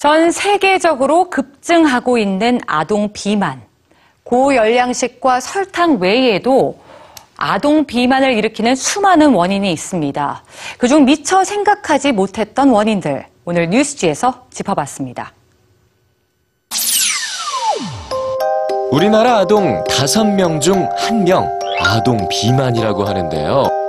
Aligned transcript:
전 0.00 0.30
세계적으로 0.30 1.28
급증하고 1.28 2.16
있는 2.16 2.58
아동 2.66 3.12
비만. 3.12 3.60
고열량식과 4.24 5.40
설탕 5.40 5.98
외에도 6.00 6.78
아동 7.36 7.84
비만을 7.84 8.32
일으키는 8.32 8.76
수많은 8.76 9.34
원인이 9.34 9.70
있습니다. 9.70 10.42
그중 10.78 11.04
미처 11.04 11.44
생각하지 11.44 12.12
못했던 12.12 12.70
원인들 12.70 13.26
오늘 13.44 13.68
뉴스지에서 13.68 14.46
짚어봤습니다. 14.50 15.34
우리나라 18.90 19.36
아동 19.36 19.84
5명 19.84 20.62
중 20.62 20.88
1명 20.96 21.46
아동 21.78 22.26
비만이라고 22.26 23.04
하는데요. 23.04 23.79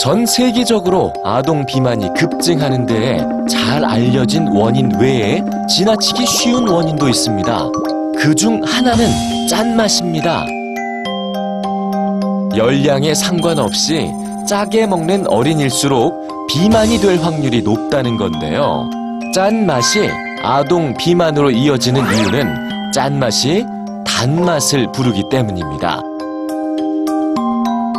전 0.00 0.24
세계적으로 0.24 1.12
아동 1.24 1.66
비만이 1.66 2.08
급증하는 2.16 2.86
데에 2.86 3.20
잘 3.48 3.84
알려진 3.84 4.48
원인 4.48 4.90
외에 4.98 5.42
지나치기 5.68 6.26
쉬운 6.26 6.66
원인도 6.68 7.08
있습니다. 7.08 7.68
그 8.16 8.34
중 8.34 8.60
하나는 8.64 9.06
짠맛입니다. 9.48 10.44
열량에 12.56 13.14
상관없이 13.14 14.10
짜게 14.48 14.86
먹는 14.86 15.26
어린일수록 15.28 16.46
비만이 16.48 16.98
될 17.00 17.18
확률이 17.18 17.62
높다는 17.62 18.16
건데요. 18.16 18.88
짠맛이 19.34 20.08
아동 20.42 20.94
비만으로 20.96 21.50
이어지는 21.50 22.02
이유는 22.02 22.92
짠맛이 22.92 23.64
단맛을 24.06 24.90
부르기 24.92 25.24
때문입니다. 25.30 26.00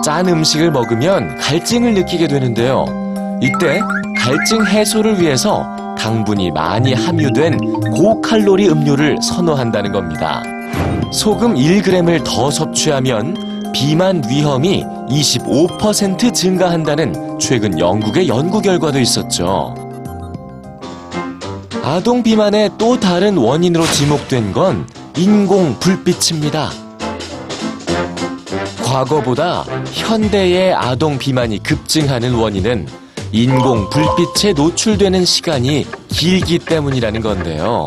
짠 0.03 0.27
음식을 0.27 0.71
먹으면 0.71 1.37
갈증을 1.37 1.93
느끼게 1.93 2.27
되는데요. 2.27 2.85
이때 3.41 3.79
갈증 4.17 4.65
해소를 4.65 5.21
위해서 5.21 5.95
당분이 5.97 6.51
많이 6.51 6.93
함유된 6.93 7.59
고칼로리 7.91 8.69
음료를 8.69 9.17
선호한다는 9.21 9.91
겁니다. 9.91 10.41
소금 11.11 11.55
1g을 11.55 12.23
더 12.23 12.49
섭취하면 12.49 13.71
비만 13.73 14.23
위험이 14.27 14.83
25% 15.09 16.33
증가한다는 16.33 17.37
최근 17.39 17.77
영국의 17.77 18.27
연구 18.27 18.61
결과도 18.61 18.99
있었죠. 18.99 19.75
아동 21.83 22.23
비만의 22.23 22.71
또 22.77 22.99
다른 22.99 23.37
원인으로 23.37 23.85
지목된 23.85 24.53
건 24.53 24.87
인공 25.17 25.77
불빛입니다. 25.79 26.69
과거보다 28.83 29.65
현대의 29.91 30.73
아동 30.73 31.17
비만이 31.17 31.63
급증하는 31.63 32.33
원인은 32.33 32.87
인공 33.31 33.89
불빛에 33.89 34.53
노출되는 34.53 35.23
시간이 35.23 35.87
길기 36.09 36.59
때문이라는 36.59 37.21
건데요. 37.21 37.85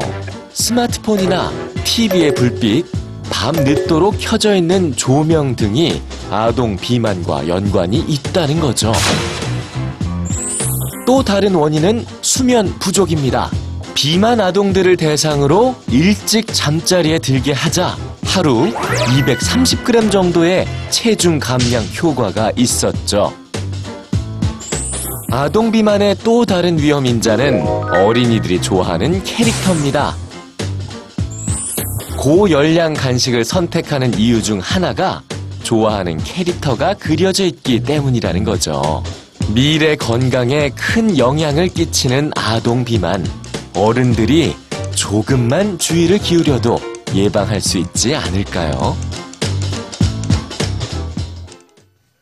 스마트폰이나 0.53 1.53
TV의 1.85 2.35
불빛, 2.35 2.87
밤 3.31 3.55
늦도록 3.55 4.17
켜져 4.19 4.55
있는 4.55 4.95
조명 4.97 5.55
등이 5.55 6.01
아동 6.31 6.77
비만과 6.77 7.49
연관이 7.49 7.99
있다는 7.99 8.61
거죠. 8.61 8.93
또 11.07 11.23
다른 11.23 11.55
원인은 11.55 12.07
수면 12.23 12.73
부족입니다. 12.79 13.51
비만 13.95 14.41
아동들을 14.41 14.97
대상으로 14.97 15.75
일찍 15.91 16.47
잠자리에 16.53 17.19
들게 17.19 17.53
하자 17.53 17.97
하루 18.25 18.73
230g 18.73 20.11
정도의 20.11 20.67
체중 20.91 21.39
감량 21.39 21.85
효과가 22.03 22.53
있었죠. 22.57 23.33
아동 25.31 25.73
비만의 25.73 26.17
또 26.23 26.45
다른 26.45 26.79
위험 26.79 27.07
인자는 27.07 27.67
어린이들이 27.67 28.63
좋아하는 28.63 29.23
캐릭터입니다. 29.25 30.15
고열량 32.19 32.95
간식을 32.95 33.45
선택하는 33.45 34.19
이유 34.19 34.43
중 34.43 34.61
하나가 34.61 35.23
좋아하는 35.63 36.19
캐릭터가 36.19 36.95
그려져 36.95 37.45
있기 37.45 37.83
때문이라는 37.83 38.45
거죠. 38.45 39.03
미래 39.49 39.97
건강에 39.97 40.71
큰 40.71 41.19
영향을 41.19 41.69
끼치는 41.69 42.33
아동 42.37 42.85
비만. 42.85 43.27
어른들이 43.75 44.55
조금만 44.95 45.79
주의를 45.79 46.19
기울여도 46.19 46.94
예방할 47.15 47.61
수 47.61 47.79
있지 47.79 48.15
않을까요? 48.15 48.97